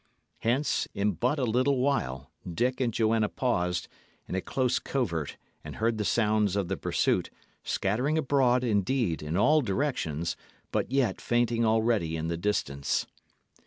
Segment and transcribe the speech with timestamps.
[0.39, 3.87] Hence, in but a little while, Dick and Joanna paused,
[4.27, 7.29] in a close covert, and heard the sounds of the pursuit,
[7.63, 10.35] scattering abroad, indeed, in all directions,
[10.71, 13.05] but yet fainting already in the distance.